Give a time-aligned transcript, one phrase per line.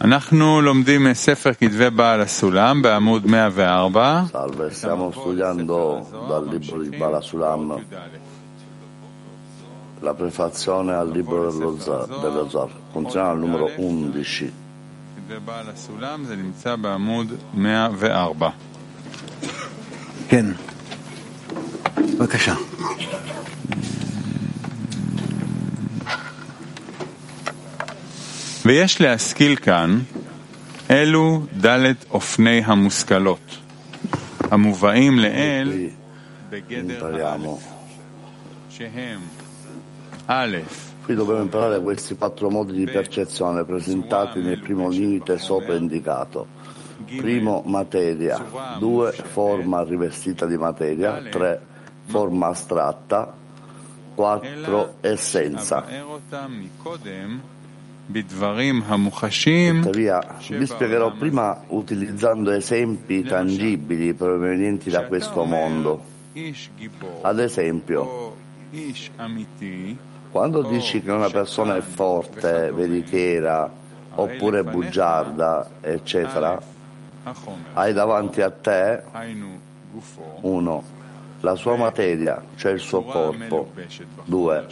[0.00, 4.24] אנחנו לומדים מספר כתבי בעל הסולם בעמוד 104.
[4.32, 7.62] Salve, stiamo studiando dal libro di Bala Sulam
[10.00, 12.68] la prefazione al libro dello Zar, dello Zar.
[12.92, 14.50] Continuiamo al numero 11.
[15.16, 18.50] כתבי בעל הסולם זה נמצא בעמוד 104.
[20.28, 20.46] כן.
[22.18, 22.54] בבקשה.
[28.65, 29.99] ויש להשכיל כאן
[30.91, 31.77] אלו ד'
[32.11, 33.57] אופני המושכלות,
[34.51, 37.59] המובאים לעיל Qui בגדר impariamo.
[38.69, 39.19] שהם
[40.27, 40.57] א',
[41.07, 46.45] Qui dobbiamo imparare questi quattro modi di percezione presentati nel primo limite sopra indicato.
[47.05, 48.37] Primo, materia.
[48.77, 51.19] Due, forma rivestita di materia.
[51.27, 51.59] Tre,
[52.05, 53.33] forma astratta.
[54.13, 55.83] Quattro, essenza.
[59.82, 66.04] Tuttavia, vi spiegherò prima utilizzando esempi tangibili provenienti da questo mondo.
[67.22, 68.36] Ad esempio,
[70.30, 73.70] quando dici che una persona è forte, veritiera,
[74.14, 76.60] oppure bugiarda, eccetera,
[77.72, 79.02] hai davanti a te
[80.42, 80.95] uno
[81.40, 83.70] la sua materia, cioè il suo corpo.
[84.24, 84.66] 2.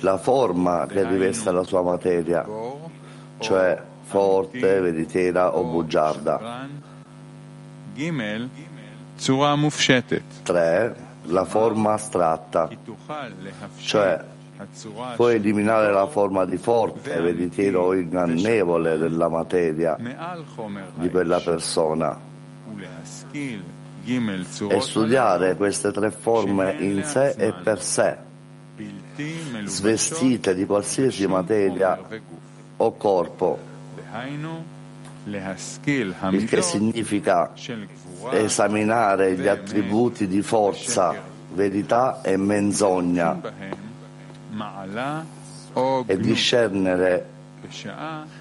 [0.00, 2.46] La forma che riveste la sua materia,
[3.38, 6.68] cioè forte, veritiera o bugiarda.
[10.42, 11.08] 3.
[11.24, 12.68] La forma astratta,
[13.76, 14.24] cioè
[15.16, 19.96] puoi eliminare la forma di forte, veritiera o ingannevole della materia
[20.94, 22.18] di quella persona
[24.04, 28.16] e studiare queste tre forme in sé e per sé,
[29.64, 31.98] svestite di qualsiasi materia
[32.76, 33.58] o corpo,
[36.30, 37.52] il che significa
[38.30, 41.14] esaminare gli attributi di forza,
[41.52, 43.38] verità e menzogna.
[46.06, 47.26] E discernere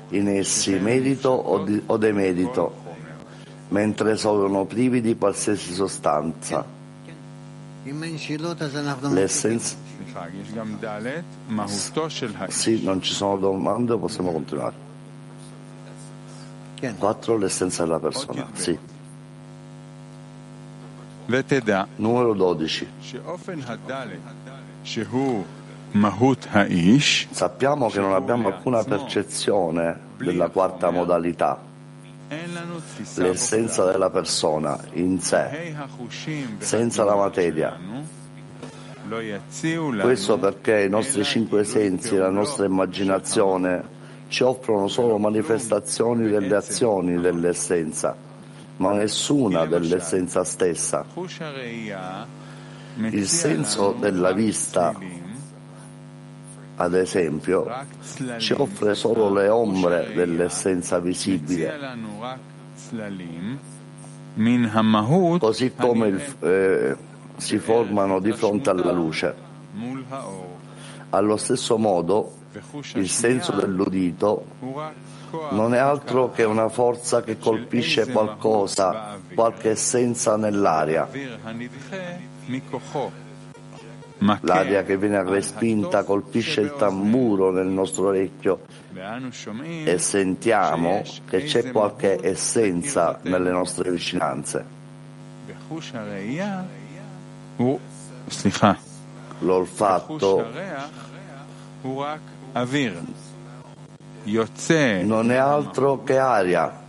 [0.09, 2.88] in essi merito o, di, o demerito
[3.69, 6.65] mentre sono privi di qualsiasi sostanza.
[9.13, 9.75] L'essence?
[12.49, 14.87] Sì, non ci sono domande, possiamo continuare.
[16.97, 18.47] Quattro, L'essenza della persona.
[18.53, 18.77] Sì.
[21.97, 22.87] Numero 12.
[27.29, 31.67] Sappiamo che non abbiamo alcuna percezione della quarta modalità
[33.15, 35.73] l'essenza della persona in sé,
[36.59, 37.77] senza la materia.
[40.01, 43.97] Questo perché i nostri cinque sensi la nostra immaginazione
[44.27, 48.15] ci offrono solo manifestazioni delle azioni dell'essenza,
[48.77, 51.03] ma nessuna dell'essenza stessa.
[52.95, 54.93] Il senso della vista
[56.81, 57.67] ad esempio,
[58.37, 61.77] ci offre solo le ombre dell'essenza visibile,
[65.39, 66.95] così come il, eh,
[67.35, 69.35] si formano di fronte alla luce.
[71.09, 72.33] Allo stesso modo,
[72.93, 74.45] il senso dell'udito
[75.51, 81.09] non è altro che una forza che colpisce qualcosa, qualche essenza nell'aria
[84.19, 88.61] L'aria che viene respinta colpisce il tamburo nel nostro orecchio.
[89.85, 94.65] E sentiamo che c'è qualche essenza nelle nostre vicinanze.
[99.39, 100.45] L'olfatto
[105.03, 106.87] non è altro che aria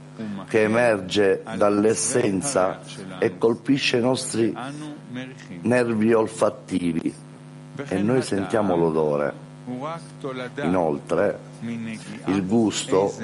[0.48, 2.80] che emerge dall'essenza
[3.18, 4.54] e colpisce i nostri
[5.62, 7.14] nervi olfattivi.
[7.88, 9.48] E noi sentiamo l'odore.
[10.62, 13.14] Inoltre, il gusto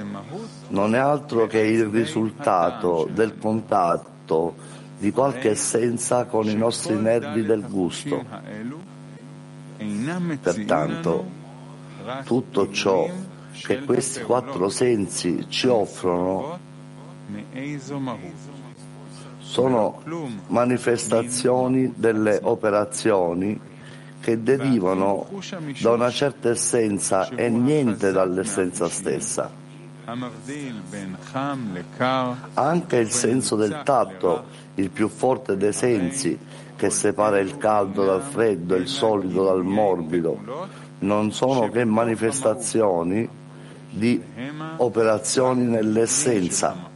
[0.68, 4.54] non è altro che il risultato del contatto
[4.98, 8.24] di qualche essenza con i nostri nervi del gusto.
[10.40, 11.24] Pertanto,
[12.24, 13.08] tutto ciò
[13.52, 16.58] che questi quattro sensi ci offrono
[19.56, 20.02] sono
[20.48, 23.58] manifestazioni delle operazioni
[24.20, 25.26] che derivano
[25.80, 29.50] da una certa essenza e niente dall'essenza stessa.
[32.52, 34.44] Anche il senso del tatto,
[34.74, 36.38] il più forte dei sensi,
[36.76, 40.68] che separa il caldo dal freddo, e il solido dal morbido,
[40.98, 43.26] non sono che manifestazioni
[43.88, 44.22] di
[44.76, 46.92] operazioni nell'essenza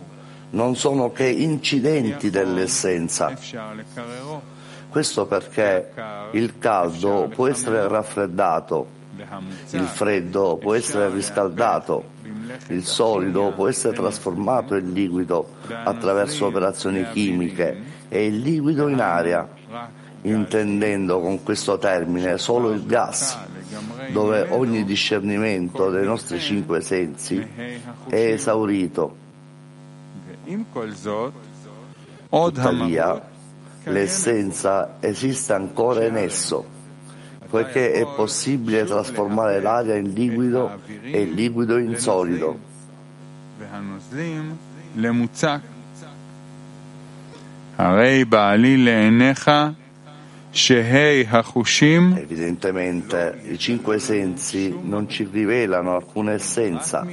[0.51, 3.37] non sono che incidenti dell'essenza.
[4.89, 5.93] Questo perché
[6.33, 8.99] il caldo può essere raffreddato,
[9.71, 12.05] il freddo può essere riscaldato,
[12.69, 19.49] il solido può essere trasformato in liquido attraverso operazioni chimiche e il liquido in aria,
[20.23, 23.39] intendendo con questo termine solo il gas,
[24.11, 27.39] dove ogni discernimento dei nostri cinque sensi
[28.09, 29.29] è esaurito.
[32.29, 33.23] Tuttavia,
[33.85, 36.65] l'essenza esiste ancora in esso,
[37.49, 42.59] poiché è possibile trasformare l'aria in liquido e il liquido in solido.
[52.17, 57.07] Evidentemente i cinque sensi non ci rivelano alcuna essenza,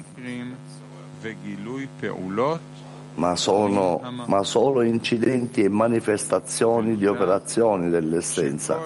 [3.17, 8.79] ma sono ma solo incidenti e manifestazioni di operazioni dell'essenza.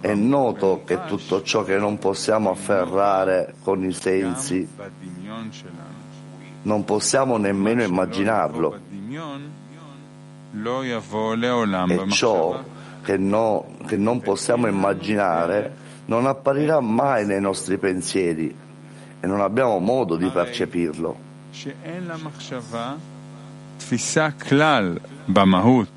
[0.00, 4.66] È noto che tutto ciò che non possiamo afferrare con i sensi
[6.62, 8.78] non possiamo nemmeno immaginarlo.
[11.86, 12.62] E ciò
[13.02, 15.76] che, no, che non possiamo immaginare
[16.06, 18.54] non apparirà mai nei nostri pensieri
[19.20, 21.28] e non abbiamo modo di percepirlo.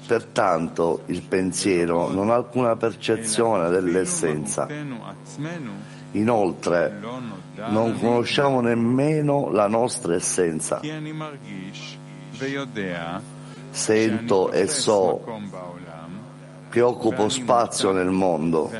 [0.07, 4.67] Pertanto il pensiero non ha alcuna percezione dell'essenza.
[6.11, 6.99] Inoltre
[7.69, 10.81] non conosciamo nemmeno la nostra essenza.
[13.71, 15.23] Sento e so
[16.69, 18.71] che occupo spazio nel mondo,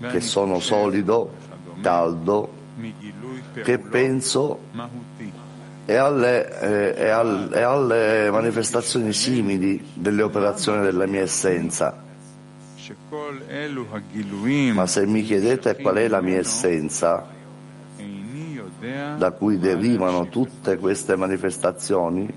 [0.00, 1.32] che sono solido,
[1.80, 2.52] caldo,
[3.62, 4.58] che penso
[5.90, 11.96] e alle, eh, e, al, e alle manifestazioni simili delle operazioni della mia essenza.
[14.74, 17.26] Ma se mi chiedete qual è la mia essenza,
[19.16, 22.28] da cui derivano tutte queste manifestazioni,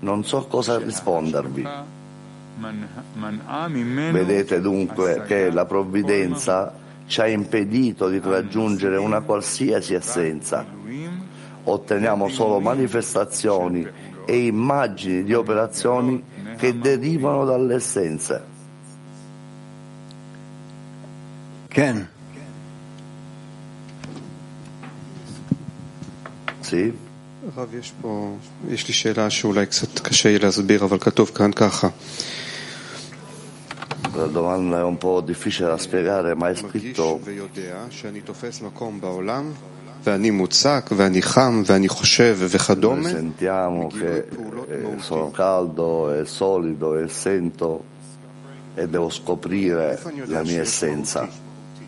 [0.00, 1.66] non so cosa rispondervi.
[4.12, 6.80] Vedete dunque che la provvidenza
[7.11, 10.65] ci ha impedito di raggiungere una qualsiasi essenza.
[11.63, 13.87] Otteniamo solo manifestazioni
[14.25, 16.23] e immagini di operazioni
[16.57, 18.55] che derivano dalle essenze.
[21.67, 22.09] Ken.
[26.59, 26.93] Sì?
[27.55, 28.35] הרב, יש פה,
[28.69, 31.87] יש לי שאלה שאולי קצת קשה יהיה להסביר, אבל כתוב כאן ככה.
[34.21, 38.61] La domanda è un po' difficile da spiegare, ma è מרגיש scritto ויודע שאני תופס
[38.61, 39.51] מקום בעולם,
[40.03, 44.27] ואני מוצק, ואני חם, ואני חושב, noi וכדומה, sentiamo che
[44.69, 47.83] eh, sono caldo e solido e sento
[48.75, 51.19] e devo scoprire איפה אני la יודע mia שיש essenza.
[51.19, 51.85] מהותי?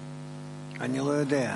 [0.81, 1.55] אני לא יודע.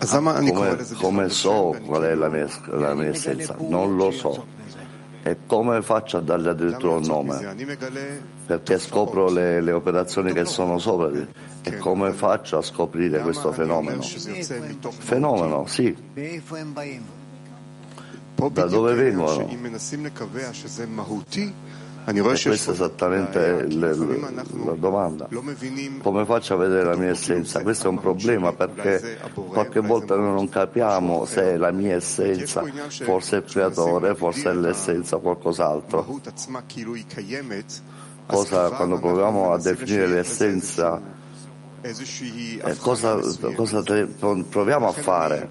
[0.00, 1.86] אז למה אני קורא Come, לזה come בכלל so בשם?
[1.86, 2.46] qual è la mia,
[2.80, 3.54] la mia essenza?
[3.70, 4.44] Non lo so.
[5.24, 8.31] E come faccio a dargli addirittura un למה לצאת nome?
[8.45, 11.11] perché scopro le, le, operazioni che sono sopra
[11.61, 14.01] e come faccio a scoprire questo fenomeno?
[14.01, 15.95] Fenomeno, sì.
[18.51, 19.47] Da dove vengono?
[22.05, 23.93] E questa è esattamente la
[24.73, 25.29] domanda.
[26.01, 27.61] Come faccio a vedere la mia essenza?
[27.61, 32.61] Questo è un problema perché qualche volta noi non capiamo se è la mia essenza,
[32.89, 36.19] forse è il creatore, forse è l'essenza, qualcos'altro
[38.25, 41.01] cosa, quando proviamo a definire l'essenza,
[41.85, 43.19] eh, cosa,
[43.55, 45.49] cosa proviamo a fare?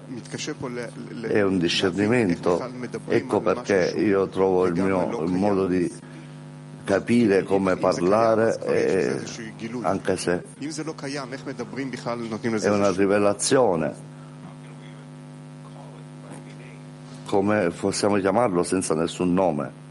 [1.27, 2.59] È un discernimento.
[3.07, 5.91] Ecco perché io trovo il mio il modo di
[6.83, 9.21] capire come parlare, e,
[9.83, 10.43] anche se
[12.59, 14.11] è una rivelazione.
[17.27, 19.82] Come possiamo chiamarlo senza nessun nome?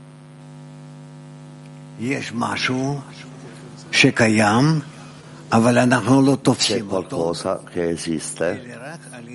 [6.78, 8.60] C'è qualcosa che esiste,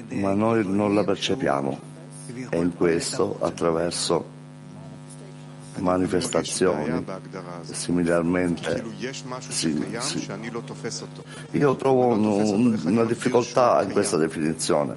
[0.10, 1.80] ma noi non la percepiamo.
[2.50, 4.36] E in questo, attraverso
[5.78, 7.06] manifestazioni
[7.62, 8.84] similarmente
[9.48, 9.96] simili.
[11.52, 14.96] io trovo un, una difficoltà in questa definizione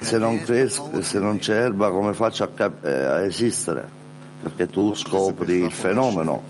[0.00, 4.02] se non, cresco, se non c'è erba come faccio a, cap- eh, a esistere
[4.44, 6.42] perché tu scopri il fenomeno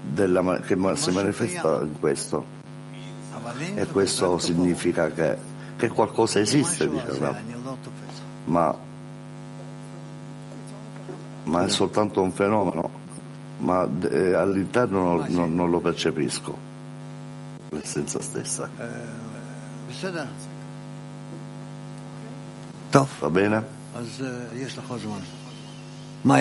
[0.00, 2.58] della, che si manifesta in questo.
[3.74, 5.36] E questo significa che,
[5.76, 7.36] che qualcosa esiste, diciamo.
[8.44, 8.76] ma,
[11.44, 12.90] ma, è soltanto un fenomeno,
[13.58, 16.56] ma eh, all'interno non, non, non, lo percepisco,
[17.70, 18.68] l'essenza stessa.
[23.18, 23.64] Va bene?
[26.22, 26.40] Ma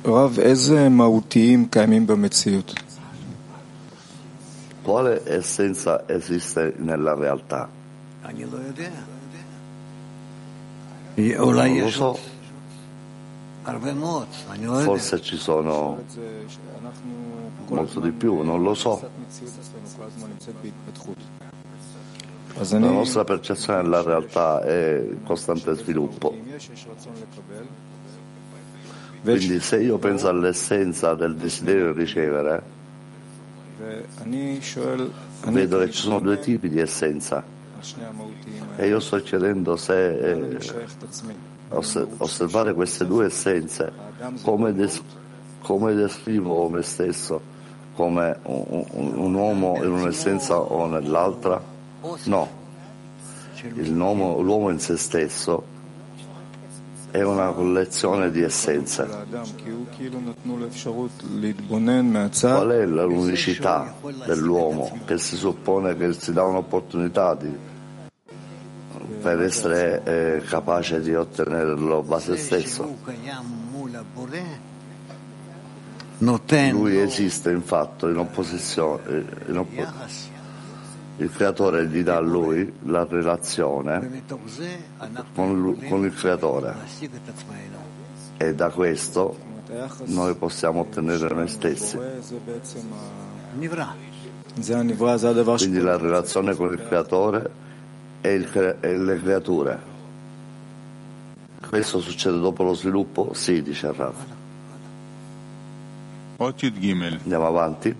[0.00, 0.12] אז אה, יש לך זמן.
[0.12, 0.32] מה יש?
[0.32, 2.74] רב, איזה מהותיים קיימים במציאות?
[4.86, 7.66] Quale essenza esiste nella realtà?
[8.24, 8.90] אני לא יודע.
[11.38, 12.16] אולי Non lo יש so, עוד
[13.64, 14.86] הרבה מאוד, אני לא יודע.
[14.92, 17.12] forse ci sono זה שאנחנו
[17.68, 18.96] כל molto הזמן- di più, non lo so.
[18.96, 21.16] תפיסת מציאות אצלנו כל הזמן נמצאת בהתפתחות.
[22.60, 24.78] אז La אני, nostra percezione della realtà è
[25.12, 26.32] in costante sviluppo.
[29.23, 32.63] Quindi se io penso all'essenza del desiderio di ricevere,
[35.45, 37.43] vedo che ci sono due tipi di essenza
[38.77, 40.57] e io sto chiedendo se eh,
[41.69, 43.91] osservare queste due essenze,
[44.41, 45.01] come, des,
[45.61, 47.41] come descrivo me stesso,
[47.93, 51.61] come un, un, un uomo in un'essenza o nell'altra?
[52.23, 52.49] No,
[53.63, 55.70] l'uomo, l'uomo in se stesso
[57.11, 59.05] è una collezione di essenza.
[62.39, 63.93] Qual è l'unicità
[64.25, 67.53] dell'uomo che si suppone che si dà un'opportunità di,
[69.21, 72.97] per essere eh, capace di ottenerlo da se stesso?
[76.71, 79.01] Lui esiste infatti in opposizione.
[79.07, 80.30] Eh, in opposizione
[81.21, 84.23] il creatore gli dà a lui la relazione
[85.35, 86.73] con, lui, con il creatore
[88.37, 89.37] e da questo
[90.05, 91.97] noi possiamo ottenere noi stessi.
[95.57, 97.51] Quindi la relazione con il creatore
[98.21, 99.79] e, cre- e le creature.
[101.69, 103.33] Questo succede dopo lo sviluppo?
[103.33, 104.15] Sì, dice Rav.
[107.21, 107.95] Andiamo avanti.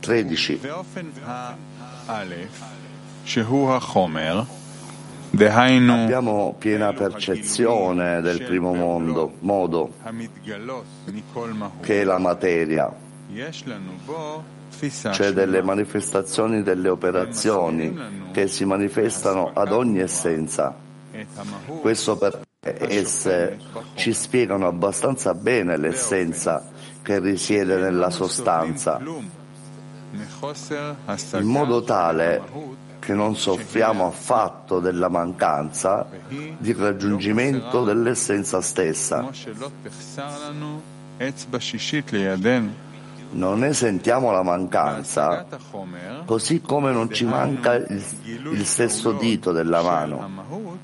[0.00, 0.60] 13.
[6.04, 9.92] Abbiamo piena percezione del primo mondo, modo
[11.80, 12.92] che è la materia,
[15.12, 20.74] cioè delle manifestazioni delle operazioni che si manifestano ad ogni essenza.
[21.80, 22.42] Questo perché
[22.88, 23.58] esse
[23.94, 26.68] ci spiegano abbastanza bene l'essenza
[27.02, 29.00] che risiede nella sostanza
[31.38, 32.42] in modo tale
[33.04, 36.06] che non soffriamo affatto della mancanza
[36.58, 39.28] di raggiungimento dell'essenza stessa.
[43.30, 45.44] Non ne sentiamo la mancanza,
[46.24, 48.02] così come non ci manca il,
[48.52, 50.78] il sesto dito della mano.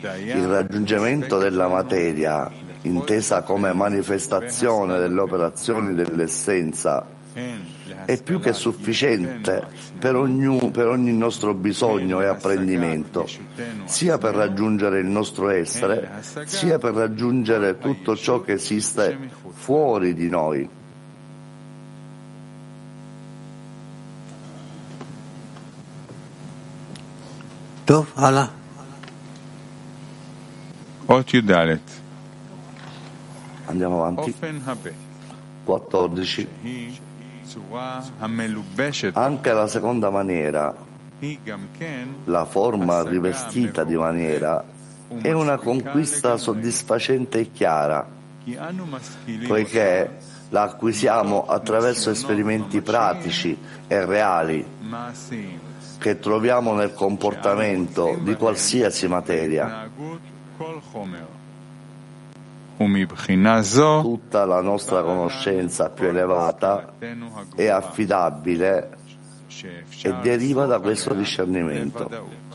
[0.00, 2.50] Il raggiungimento della materia,
[2.82, 7.06] intesa come manifestazione delle operazioni dell'essenza,
[8.05, 9.63] è più che sufficiente
[9.97, 13.27] per, ognu- per ogni nostro bisogno e apprendimento,
[13.85, 19.17] sia per raggiungere il nostro essere, sia per raggiungere tutto ciò che esiste
[19.53, 20.69] fuori di noi.
[27.85, 28.47] טוב, הלאה.
[31.07, 31.51] אות י"ד,
[33.67, 34.31] Andiamo avanti.
[34.31, 34.93] אופן הבט,
[35.65, 36.47] 14.
[39.12, 40.74] Anche la seconda maniera,
[42.24, 44.64] la forma rivestita di maniera,
[45.20, 48.06] è una conquista soddisfacente e chiara,
[49.46, 50.18] poiché
[50.50, 54.64] la acquisiamo attraverso esperimenti pratici e reali
[55.98, 59.88] che troviamo nel comportamento di qualsiasi materia.
[62.79, 68.83] Tutta la nostra conoscenza più elevata דעתנו è הגבוהה, affidabile
[69.47, 72.03] שאפשר e deriva da לסמוך questo עליה discernimento.
[72.03, 72.45] בוודאות.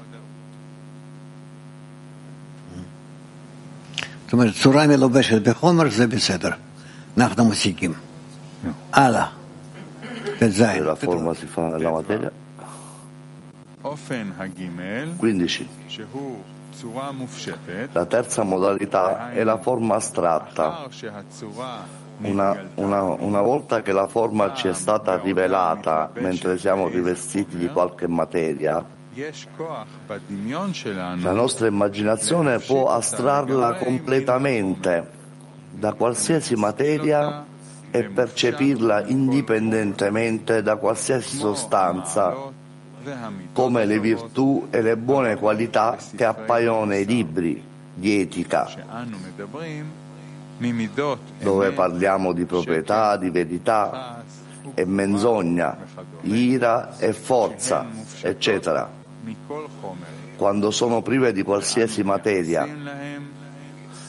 [4.24, 6.50] זאת אומרת, צורה מלובשת בחומר זה בסדר.
[7.18, 7.92] אנחנו משיגים.
[8.92, 9.26] הלאה.
[10.38, 10.60] ט"ז.
[10.60, 12.30] E la forma si fa nella materia.
[13.84, 15.66] אופן הגימל, 15.
[15.88, 16.53] שהוא צורה מופשטת,
[17.91, 20.87] la terza modalità è la forma astratta.
[22.17, 27.67] Una, una, una volta che la forma ci è stata rivelata mentre siamo rivestiti di
[27.67, 28.83] qualche materia,
[31.21, 35.09] la nostra immaginazione può astrarla completamente
[35.71, 37.45] da qualsiasi materia
[37.91, 42.51] e percepirla indipendentemente da qualsiasi sostanza
[43.53, 48.69] come le virtù e le buone qualità che appaiono nei libri di etica,
[51.39, 54.23] dove parliamo di proprietà, di verità
[54.73, 55.77] e menzogna,
[56.21, 57.85] ira e forza,
[58.21, 58.89] eccetera,
[60.35, 62.67] quando sono prive di qualsiasi materia.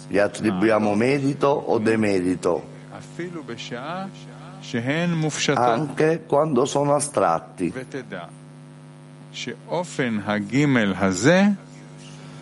[0.08, 2.64] Gli attribuiamo merito o demerito,
[5.54, 7.72] anche quando sono astratti.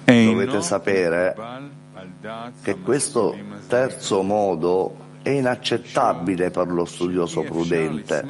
[0.05, 1.35] Dovete sapere
[2.63, 3.37] che questo
[3.67, 8.25] terzo modo è inaccettabile per lo studioso prudente,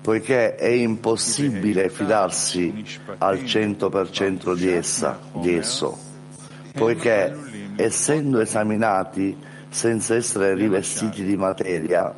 [0.00, 2.84] poiché è impossibile fidarsi
[3.18, 5.96] al 100% di, essa, di esso,
[6.72, 7.36] poiché
[7.76, 9.36] essendo esaminati
[9.68, 12.12] senza essere rivestiti di materia,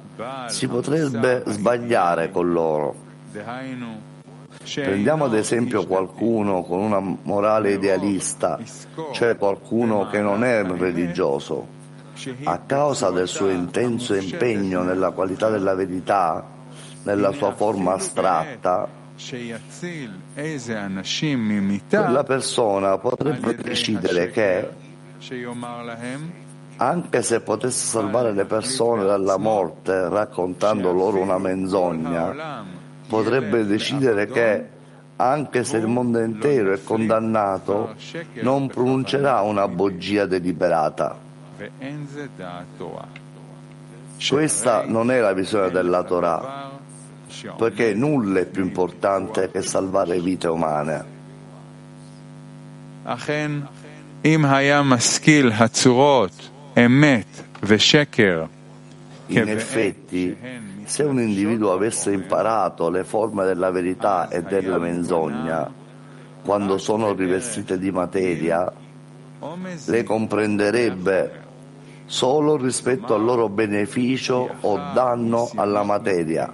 [0.46, 3.10] si potrebbe sbagliare con loro.
[4.74, 8.58] Prendiamo ad esempio qualcuno con una morale idealista,
[9.12, 11.80] cioè qualcuno che non è religioso.
[12.44, 16.44] A causa del suo intenso impegno nella qualità della verità,
[17.04, 18.86] nella sua forma astratta,
[21.88, 24.68] quella persona potrebbe decidere che,
[26.76, 32.80] anche se potesse salvare le persone dalla morte raccontando loro una menzogna,
[33.12, 34.66] potrebbe decidere che,
[35.16, 37.94] anche se il mondo intero è condannato,
[38.40, 41.18] non pronuncerà una bugia deliberata.
[44.26, 46.70] Questa non è la visione della Torah,
[47.58, 51.04] perché nulla è più importante che salvare vite umane.
[59.26, 60.36] In effetti,
[60.92, 65.66] se un individuo avesse imparato le forme della verità e della menzogna,
[66.44, 68.70] quando sono rivestite di materia,
[69.86, 71.40] le comprenderebbe
[72.04, 76.52] solo rispetto al loro beneficio o danno alla materia.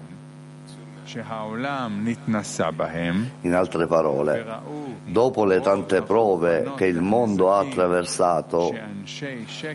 [3.40, 4.46] In altre parole,
[5.04, 8.72] dopo le tante prove che il mondo ha attraversato,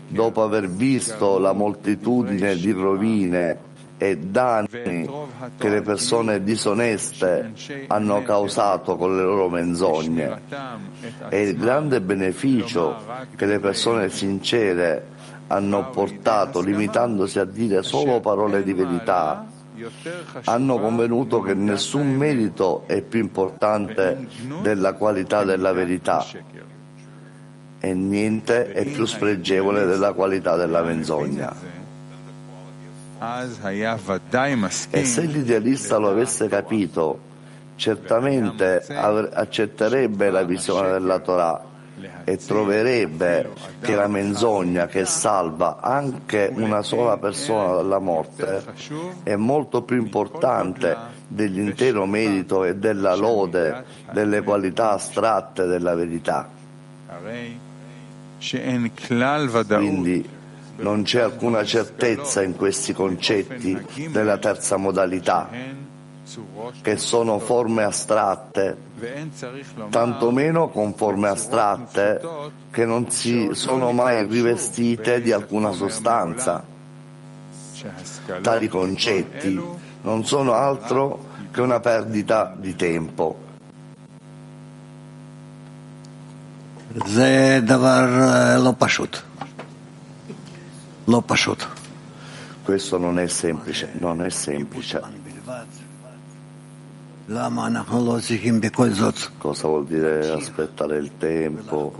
[0.08, 3.72] dopo aver visto la moltitudine di rovine
[4.04, 5.08] e danni
[5.56, 7.52] che le persone disoneste
[7.86, 10.40] hanno causato con le loro menzogne.
[11.30, 12.96] E il grande beneficio
[13.34, 15.06] che le persone sincere
[15.46, 19.46] hanno portato limitandosi a dire solo parole di verità,
[20.44, 24.26] hanno convenuto che nessun merito è più importante
[24.60, 26.22] della qualità della verità.
[27.80, 31.83] E niente è più spregevole della qualità della menzogna.
[34.90, 37.18] E se l'idealista lo avesse capito,
[37.76, 41.72] certamente accetterebbe la visione della Torah
[42.24, 43.50] e troverebbe
[43.80, 48.64] che la menzogna che salva anche una sola persona dalla morte
[49.22, 50.96] è molto più importante
[51.28, 56.48] dell'intero merito e della lode delle qualità astratte della verità.
[59.78, 60.28] Quindi
[60.77, 63.77] non c'è alcuna certezza in questi concetti
[64.11, 65.49] della terza modalità,
[66.81, 68.77] che sono forme astratte,
[69.89, 72.21] tantomeno con forme astratte
[72.71, 76.63] che non si sono mai rivestite di alcuna sostanza.
[78.41, 79.59] Tali concetti
[80.01, 83.47] non sono altro che una perdita di tempo.
[87.05, 88.05] זה דבר
[88.57, 89.21] לא פשוט.
[91.04, 91.66] l'ho pasciuto.
[92.62, 95.02] Questo non è semplice, non è semplice.
[99.38, 101.94] Cosa vuol dire aspettare il tempo?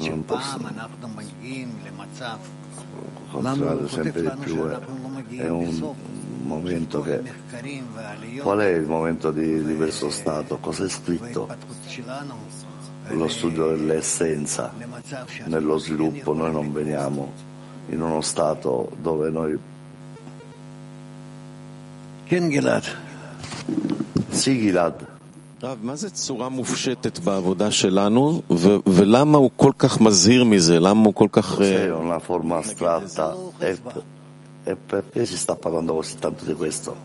[0.00, 0.68] Non possiamo
[3.30, 4.78] continuare sempre di più eh.
[5.38, 5.94] è, un
[6.42, 7.22] momento che
[8.40, 10.58] qual è il momento di, di questo stato?
[10.60, 11.48] è scritto?
[13.11, 14.69] וההתפתחות שלנו Lo studio dell'essenza.
[14.81, 17.31] למצב שאנחנו Nello sviluppo noi non veniamo
[17.89, 19.57] in uno stato dove noi...
[22.25, 22.83] כן גלעד,
[24.31, 25.03] Sì, Gilad,
[25.63, 30.79] רב, מה זה צורה מופשטת בעבודה שלנו, ו- ולמה הוא כל כך מזהיר מזה?
[30.79, 31.57] למה הוא כל כך...
[31.59, 33.77] c'è אה, una forma astratta e,
[34.63, 36.95] e perché si sta parlando così tanto di questo?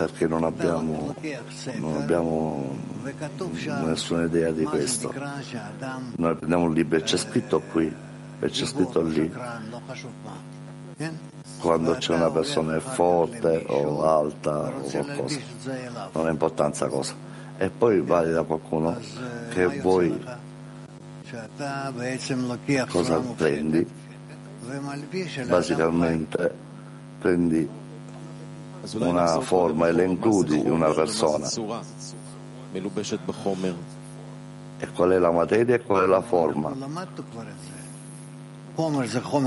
[0.00, 1.14] perché non abbiamo,
[1.74, 2.74] non abbiamo
[3.84, 5.12] nessuna idea di questo.
[6.16, 7.94] Noi prendiamo un libro e c'è scritto qui
[8.40, 9.30] e c'è scritto lì.
[11.58, 15.38] Quando c'è una persona forte o alta o qualcosa,
[16.12, 17.12] non ha importanza cosa.
[17.58, 18.98] E poi vai da qualcuno
[19.50, 20.18] che vuoi
[22.88, 23.86] cosa prendi?
[25.46, 26.54] Basicamente
[27.18, 27.79] prendi
[28.94, 31.48] una forma e le includi in una persona.
[34.78, 36.72] E qual è la materia e qual è la forma?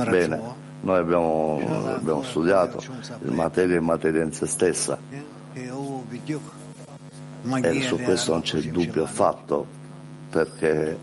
[0.09, 0.41] Bene,
[0.81, 1.59] noi abbiamo,
[1.95, 2.83] abbiamo studiato
[3.23, 4.97] materia e materia in se stessa.
[7.61, 9.65] E su questo non c'è dubbio affatto,
[10.29, 10.97] perché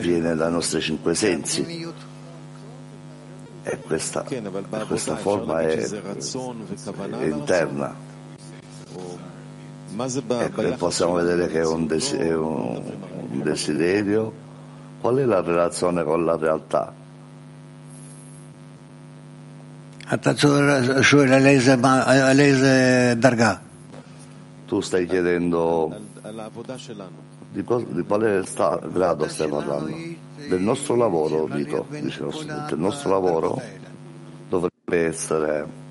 [0.00, 1.62] viene dai nostri cinque sensi.
[3.66, 4.26] E questa,
[4.86, 7.94] questa forma è, è interna.
[9.96, 11.86] E possiamo vedere che è un,
[13.42, 14.32] desiderio.
[15.00, 16.92] Qual è la relazione con la realtà?
[24.66, 25.90] Tu stai chiedendo
[27.50, 30.22] di, cosa, di quale sta, grado stai parlando?
[30.48, 32.24] del nostro lavoro, dico, dice,
[32.68, 33.60] del nostro lavoro
[34.48, 35.82] dovrebbe essere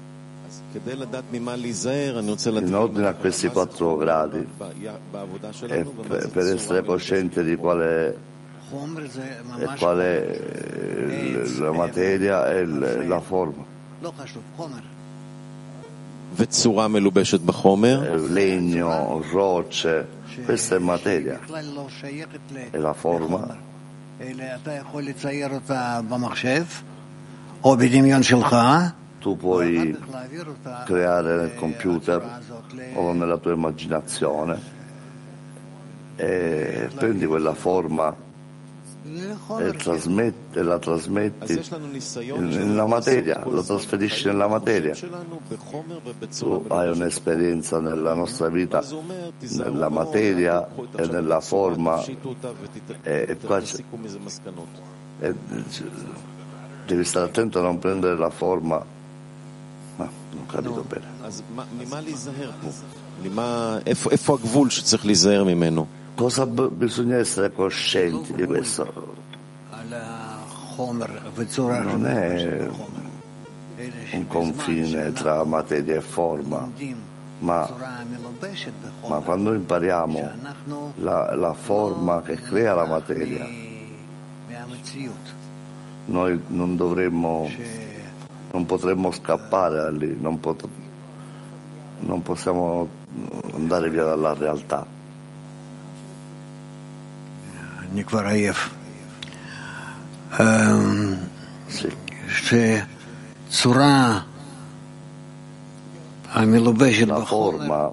[2.68, 4.48] in ordine a questi quattro gradi.
[5.68, 8.16] E per essere cosciente di quale è
[11.08, 13.64] eh, la materia e la forma.
[18.04, 20.08] Eh, legno, rocce
[20.44, 21.40] questa è materia.
[22.72, 23.72] E la forma
[29.20, 29.98] tu puoi
[30.86, 32.42] creare nel computer
[32.96, 34.72] o nella tua immaginazione.
[36.16, 38.16] E prendi quella forma
[39.76, 41.62] trasmette, la trasmetti
[42.38, 44.96] nella materia, lo trasferisci nella materia.
[44.96, 48.82] Tu hai un'esperienza nella nostra vita,
[49.40, 52.02] nella materia e nella forma.
[53.04, 53.62] E, qua
[55.20, 55.36] e,
[56.86, 58.86] devi stare attento a non prendere la forma.
[59.96, 61.06] Ma non capito bene.
[66.16, 69.16] Cosa bisogna essere coscienti di questo?
[71.82, 72.70] Non è
[74.12, 76.70] un confine tra materia e forma,
[77.40, 77.68] ma,
[79.08, 80.32] ma quando impariamo
[80.96, 83.48] la, la, forma che crea la materia,
[86.06, 87.50] noi non dovremmo,
[88.52, 90.68] non potremmo scappare da lì, non, pot-
[92.02, 92.88] non possiamo
[93.54, 95.02] andare via dalla realtà.
[97.93, 98.75] אני כבר עייף.
[100.41, 101.15] אמ,
[101.71, 101.89] Sì.
[103.49, 104.21] שצורה
[106.33, 107.93] המלובשת La בחומר forma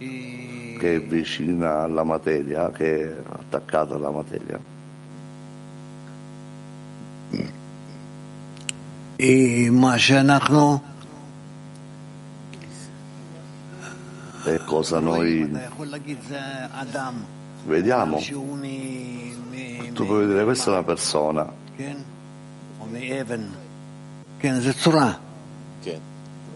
[0.00, 4.58] היא che è vicina alla materia, che è attaccata alla materia,
[9.18, 10.80] היא מה שאנחנו,
[14.44, 15.48] è cosa noi
[17.65, 18.17] vediamo.
[19.93, 21.51] Tu puoi vedere, questa è una persona.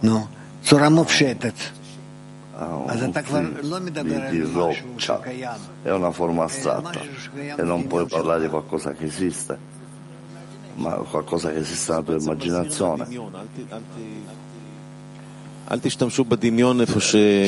[0.01, 0.29] No,
[0.63, 1.71] Torah Mofshetet.
[2.55, 2.83] Ah,
[4.29, 5.21] di roccia
[5.81, 6.99] è una forma astratta.
[7.33, 9.79] e non puoi parlare di qualcosa che esiste
[10.75, 13.07] ma qualcosa che esiste nella tua immaginazione.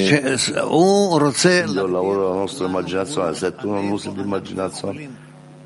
[0.08, 1.66] Cioè, un rozze...
[1.68, 5.10] Il lavoro della nostra se tu non usi l'immaginazione,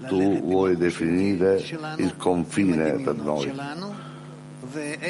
[0.07, 1.63] tu vuoi definire
[1.97, 3.53] il confine per noi.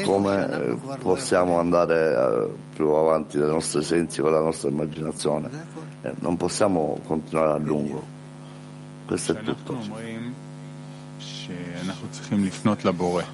[0.04, 5.50] Come eh, possiamo andare eh, più avanti dai nostri sensi con la nostra immaginazione?
[6.02, 8.04] Eh, non possiamo continuare a lungo.
[9.08, 9.78] Questo è tutto.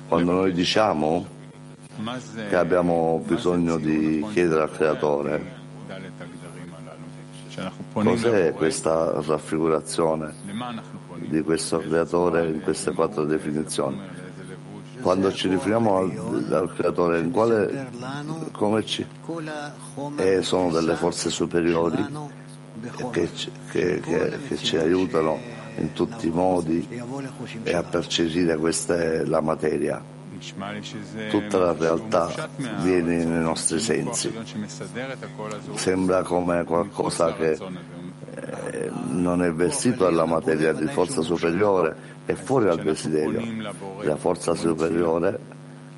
[0.08, 1.42] Quando noi diciamo
[2.50, 5.62] che abbiamo bisogno di chiedere al Creatore.
[7.94, 10.34] Cos'è questa raffigurazione
[11.18, 14.02] di questo creatore in queste quattro definizioni?
[15.02, 17.90] Quando ci riferiamo al, al creatore, in quale,
[18.52, 19.06] come ci,
[20.18, 22.06] eh, sono delle forze superiori
[23.12, 23.30] che,
[23.70, 25.38] che, che, che ci aiutano
[25.78, 26.88] in tutti i modi
[27.64, 30.13] e a percepire questa, la materia
[31.30, 32.50] tutta la realtà
[32.82, 34.34] viene nei nostri sensi.
[35.76, 42.66] Sembra come qualcosa che eh, non è vestito alla materia di forza superiore, è fuori
[42.66, 43.72] dal desiderio.
[44.02, 45.40] La forza superiore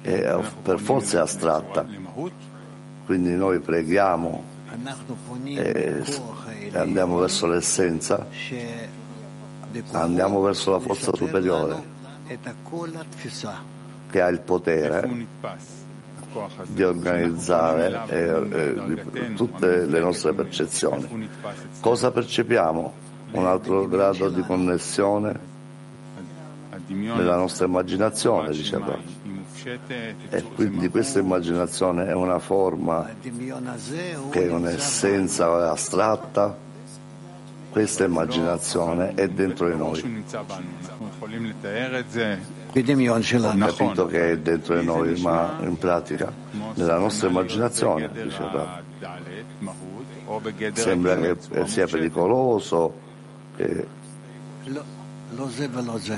[0.01, 1.85] è per forza è astratta.
[3.05, 4.43] Quindi noi preghiamo
[5.45, 6.03] e
[6.73, 8.27] andiamo verso l'essenza,
[9.91, 11.93] andiamo verso la forza superiore
[14.15, 15.09] che ha il potere
[16.67, 21.27] di organizzare eh, eh, tutte le nostre percezioni.
[21.81, 22.93] Cosa percepiamo?
[23.31, 25.37] Un altro grado di connessione
[26.87, 28.97] nella nostra immaginazione, dice Allah.
[30.29, 33.09] E quindi questa immaginazione è una forma
[34.29, 36.55] che è un'essenza astratta,
[37.69, 40.23] questa immaginazione è dentro di noi.
[43.47, 46.31] Ho capito che è dentro di noi, ma in pratica,
[46.75, 48.81] nella nostra immaginazione, dice Allah,
[50.73, 52.93] sembra che sia pericoloso,
[53.55, 53.87] che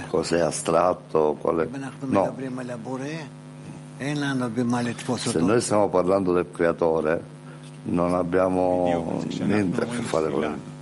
[0.09, 1.67] cos'è astratto, quale...
[2.05, 2.33] no.
[5.31, 7.21] Se noi stiamo parlando del creatore,
[7.83, 10.75] non abbiamo niente a che fare con lui.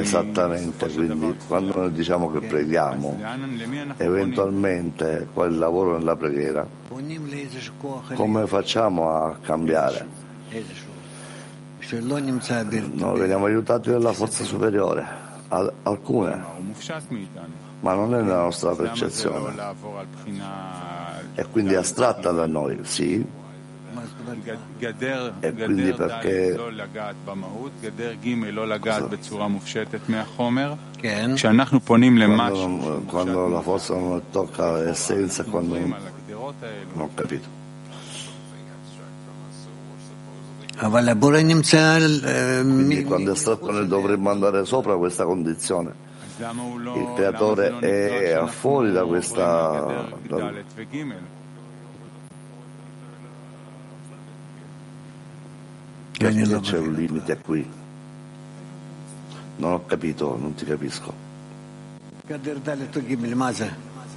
[0.00, 3.18] Esattamente, quindi quando noi diciamo che preghiamo,
[3.98, 6.66] eventualmente quel lavoro nella preghiera,
[8.14, 10.06] come facciamo a cambiare?
[12.92, 15.04] Noi veniamo aiutati dalla forza superiore,
[15.82, 16.42] alcune,
[17.80, 19.54] ma non è nella nostra percezione.
[21.34, 23.24] E quindi è astratta da noi, sì,
[25.52, 26.58] quindi perché
[32.46, 35.94] quando, quando la forza non tocca l'essenza, quando non
[36.94, 37.60] ho capito.
[42.62, 46.10] Quindi quando è astratto noi dovremmo andare sopra questa condizione.
[46.38, 50.52] Il creatore è fuori da questa da,
[56.22, 57.68] Perché c'è un limite qui?
[59.56, 61.12] Non ho capito, non ti capisco.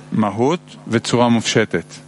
[0.10, 2.02] Mahut Vetzura Mufshetet.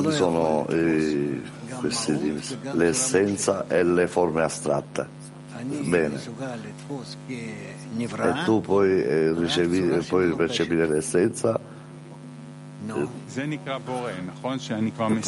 [0.00, 1.40] Quali sono eh,
[1.78, 2.40] queste,
[2.72, 5.20] l'essenza e le forme astratte?
[5.84, 6.18] Bene.
[7.98, 11.60] E tu puoi, eh, ricevere, puoi percepire l'essenza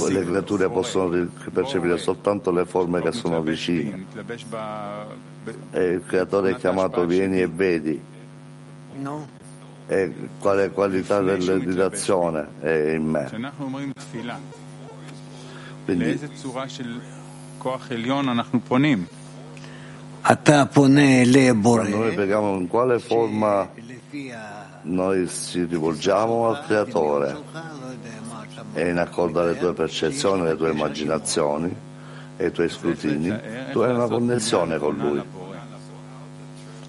[0.08, 4.06] le creature possono percepire soltanto le forme che sono vicine.
[5.70, 8.00] E il creatore è chiamato vieni e vedi.
[9.86, 13.28] E quale qualità dell'editazione è in me.
[15.84, 16.18] Quindi
[21.60, 23.68] quando noi preghiamo in quale forma
[24.84, 27.36] noi ci rivolgiamo al creatore
[28.72, 31.74] e in accordo alle tue percezioni, alle tue immaginazioni
[32.36, 33.32] e ai tuoi scrutini,
[33.72, 35.22] tu hai una connessione con lui.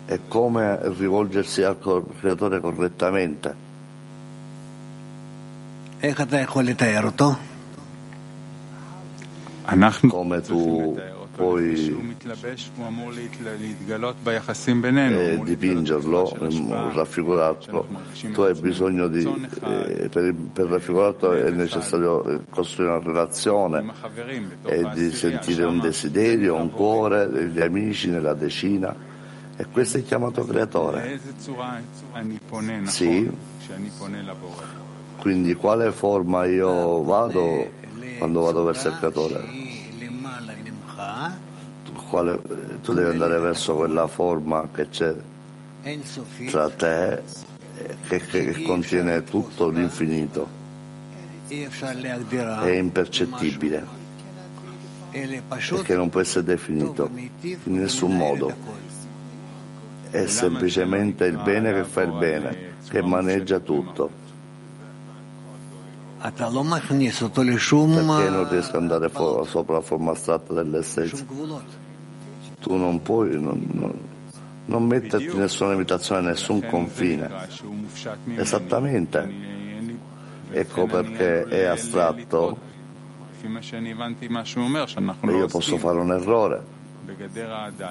[0.06, 1.78] È come rivolgersi al
[2.20, 3.64] creatore correttamente.
[10.10, 11.76] Come tu puoi
[15.34, 16.38] eh, dipingerlo,
[16.94, 17.88] raffigurarlo,
[18.32, 19.24] tu hai bisogno di,
[19.64, 23.86] eh, per, per raffigurarlo è necessario eh, costruire una relazione
[24.64, 28.96] e di sentire un desiderio, un cuore, degli amici nella decina
[29.58, 31.20] e questo è chiamato creatore.
[32.88, 33.30] Sì.
[35.20, 37.84] Quindi quale forma io vado
[38.18, 39.65] quando vado verso il creatore?
[42.16, 42.40] Quale,
[42.82, 45.14] tu devi andare verso quella forma che c'è
[46.50, 47.22] tra te
[48.08, 50.48] che, che contiene tutto l'infinito.
[52.64, 54.04] È impercettibile.
[55.12, 55.42] E
[55.84, 57.10] che non può essere definito
[57.42, 58.54] in nessun modo.
[60.10, 64.24] è semplicemente il bene che fa il bene che maneggia tutto.
[68.16, 69.12] Perché non riesco ad andare
[69.46, 71.24] sopra la forma astratta dell'essenza
[72.65, 73.93] tu non puoi non, non,
[74.67, 77.29] non metterti nessuna limitazione, nessun confine.
[78.37, 79.19] Esattamente.
[80.53, 82.69] Ecco perché è astratto.
[83.43, 86.79] E io posso fare un errore.
[87.07, 87.83] בגדר הד'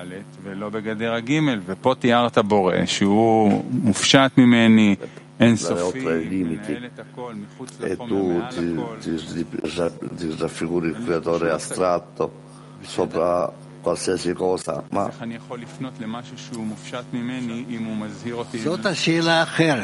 [0.44, 1.32] ולא בגדר הג',
[1.66, 4.96] ופה תיארת בורא שהוא מופשט ממני,
[5.40, 6.00] אינסופי,
[6.44, 8.96] מנהל את הכל מחוץ לחומר, מעל הכל.
[13.14, 15.13] E qualsiasi cosa, ma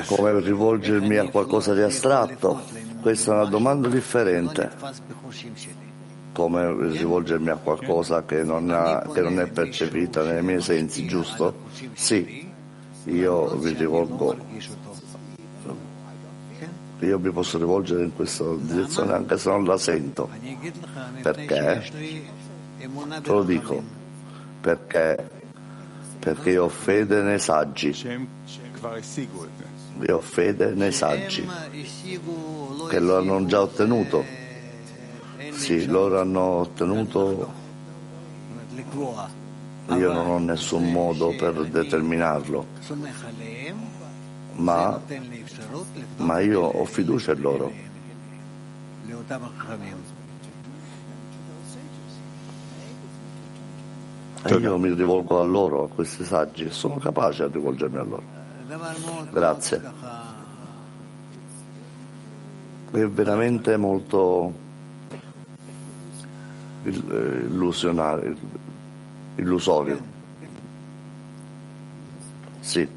[0.06, 2.62] come rivolgermi a qualcosa di astratto?
[3.02, 4.70] Questa è una domanda differente.
[6.32, 11.66] Come rivolgermi a qualcosa che non, ha, che non è percepita nei miei sensi, giusto?
[11.92, 12.48] Sì,
[13.04, 14.36] io vi rivolgo
[17.00, 20.28] io mi posso rivolgere in questa direzione anche se non la sento.
[21.22, 22.38] Perché?
[22.80, 23.82] Te lo dico
[24.60, 25.30] perché,
[26.18, 27.94] perché io ho fede nei saggi.
[30.06, 31.46] Io ho fede nei saggi
[32.88, 34.24] che lo hanno già ottenuto.
[35.50, 37.52] Sì, loro hanno ottenuto.
[39.88, 42.66] Io non ho nessun modo per determinarlo,
[44.54, 45.00] ma,
[46.16, 47.72] ma io ho fiducia in loro.
[54.48, 58.22] Io mi rivolgo a loro, a questi saggi, e sono capace di rivolgermi a loro.
[59.30, 59.82] Grazie.
[62.90, 64.52] È veramente molto
[66.84, 68.36] eh, illusionario,
[69.36, 70.00] illusorio.
[72.60, 72.88] Sì.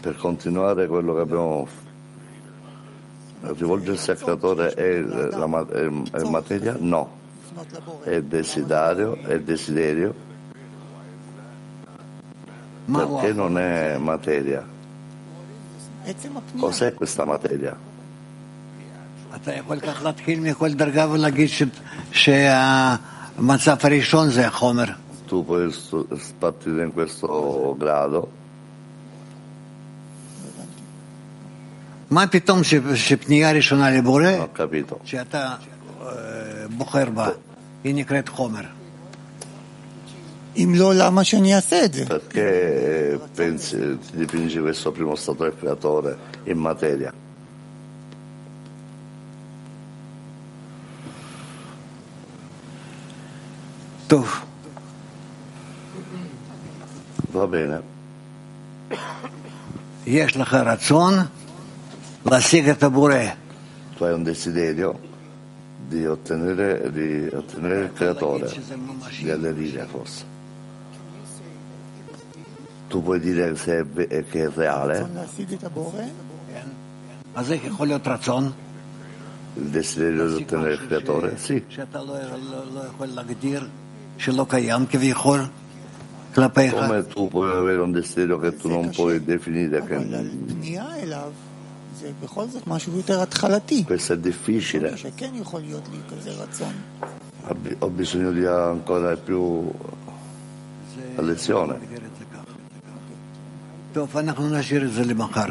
[0.00, 1.85] Per continuare quello che abbiamo fatto
[3.40, 6.76] rivolgersi al creatore è, la, è, è materia?
[6.78, 7.10] No,
[8.02, 10.14] è desiderio, è desiderio
[12.92, 14.64] perché non è materia.
[16.58, 17.76] Cos'è questa materia?
[25.26, 25.74] Tu puoi
[26.38, 28.44] partire in questo grado
[32.11, 34.95] מה פתאום ש- שפנייה ראשונה לבורא, ho capito.
[35.03, 35.55] שאתה
[36.01, 36.07] אה,
[36.77, 37.29] בוחר בה,
[37.83, 38.61] היא נקראת חומר.
[40.57, 42.03] אם לא, למה שאני אעשה את זה?
[42.05, 43.77] Perché pensi,
[44.11, 46.11] ti dipingi questo primo stato del creatore
[46.51, 47.11] in materia?
[54.07, 54.27] טוב,
[57.33, 57.79] Va bene,
[60.05, 61.13] יש לך רצון
[62.28, 63.36] la sega tabure.
[63.96, 64.98] Tu hai un desiderio
[65.88, 68.52] di ottenere, di ottenere il creatore,
[69.20, 70.34] di aderire forse.
[72.88, 75.08] Tu puoi dire se è, eh, che è reale.
[77.32, 78.54] Ma sai che con trazzon?
[79.54, 81.36] Il desiderio di ottenere il creatore?
[81.38, 81.64] Sì.
[86.70, 89.82] Come tu puoi avere un desiderio che tu non puoi definire?
[89.84, 89.96] Che...
[93.84, 94.90] Questo è difficile.
[97.78, 99.70] Ho bisogno di ancora più
[101.16, 101.78] lezione.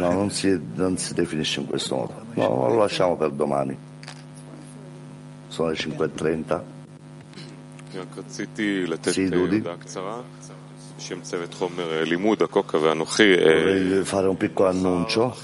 [0.07, 2.13] No, non si, non si definisce in questo modo.
[2.35, 3.75] No, lo lasciamo per domani.
[5.47, 6.61] Sono le 5.30.
[9.11, 9.63] Sì, Dudi.
[13.37, 15.35] Vorrei fare un piccolo annuncio.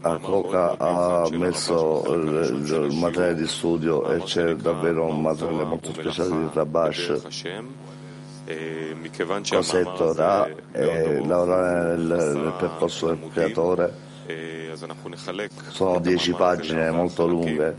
[0.00, 6.30] A Coca ha messo il, materiale di studio e c'è davvero un materiale molto speciale
[6.30, 7.22] di Rabash.
[9.56, 10.48] Cosetto Torah?
[10.72, 14.06] e lavorare nel percorso del creatore
[14.80, 17.76] Ecco, sono dieci ecco, pagine ecco, molto lunghe,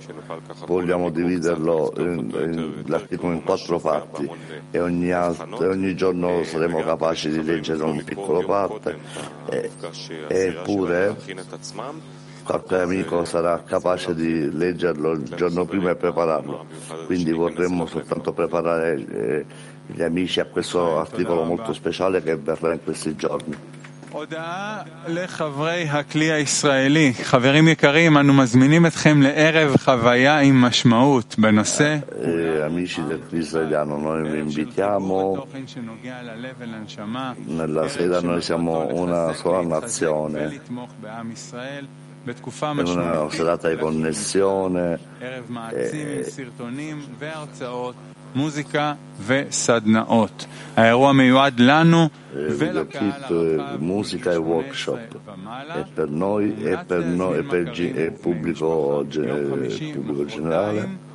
[0.65, 1.93] vogliamo dividerlo
[2.85, 4.29] l'articolo in quattro fatti
[4.71, 8.97] e ogni, alt- ogni, giorno saremo capaci di leggere un piccolo parte
[10.27, 11.15] eppure
[12.43, 16.65] qualche amico sarà capace di leggerlo il giorno prima e prepararlo.
[17.05, 19.45] Quindi vorremmo soltanto preparare eh,
[19.85, 23.78] gli amici a questo articolo molto speciale che verrà in questi giorni.
[24.11, 27.13] הודעה לחברי הכלי הישראלי.
[27.23, 31.97] חברים יקרים, אנו מזמינים אתכם לערב חוויה עם משמעות בנושא
[32.69, 35.47] amici del Cristo israeliano, noi vi invitiamo.
[37.45, 40.59] Nella sera noi siamo una sola nazione, è
[42.25, 44.99] una serata di connessione.
[45.21, 45.49] ערב
[52.31, 55.19] Videoclip, musica e workshop.
[55.75, 61.07] E per noi e per, no, e per il eh, pubblico, pubblico generale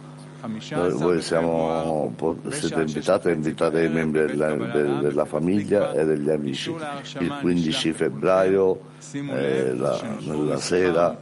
[0.92, 2.14] voi siamo,
[2.48, 6.74] siete invitati a invitare i membri della, della, famiglia e degli amici.
[7.18, 8.80] Il 15 febbraio,
[9.12, 11.16] eh, la, nella sera,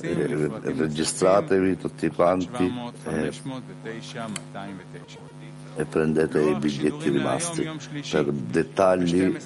[0.00, 2.72] eh, registratevi tutti quanti.
[3.04, 3.32] Eh,
[5.78, 7.70] e prendete i biglietti rimasti
[8.10, 9.36] per dettagli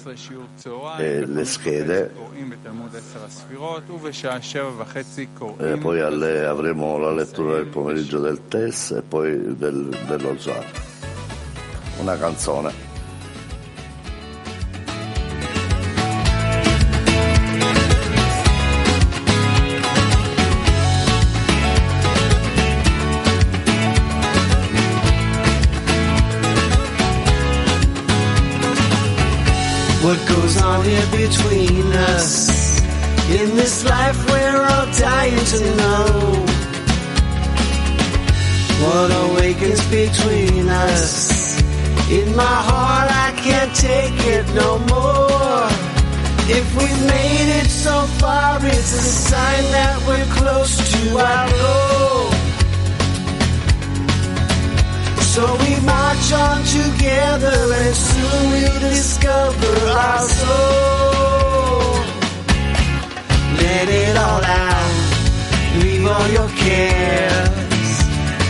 [0.97, 2.11] e le schede.
[5.57, 10.65] E poi alle, avremo la lettura del pomeriggio del test e poi del, dello Zar.
[11.99, 12.82] Una canzone
[30.83, 32.79] here between us?
[33.29, 36.05] In this life we're all dying to know.
[38.83, 41.61] What awakens between us?
[42.11, 45.67] In my heart I can't take it no more.
[46.59, 52.42] If we made it so far, it's a sign that we're close to our goal.
[55.33, 61.93] So we march on together and soon we'll discover our soul.
[63.57, 64.93] Let it all out,
[65.81, 67.93] leave all your cares,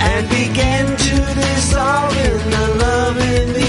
[0.09, 3.62] and begin to dissolve in the love in the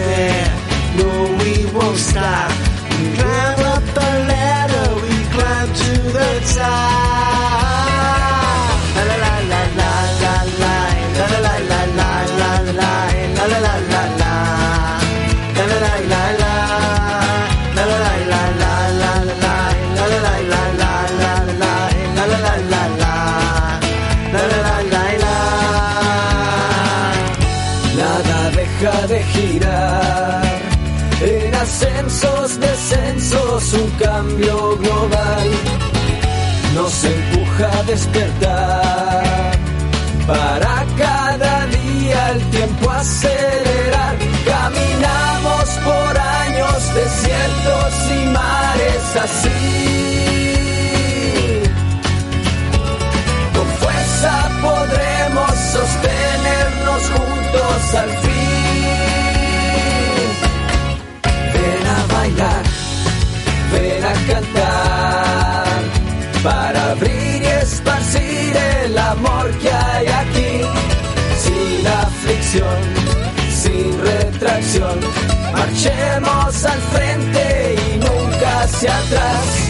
[0.00, 0.46] despair,
[0.96, 2.50] no, we won't stop.
[2.98, 7.39] We climb up the ladder, we climb to the top.
[32.20, 35.50] Ascensos, descensos, un cambio global
[36.74, 39.52] nos empuja a despertar.
[40.26, 44.16] Para cada día el tiempo acelerar.
[44.44, 50.09] Caminamos por años, desiertos y mares así.
[76.64, 79.69] Al frente y nunca hacia atrás.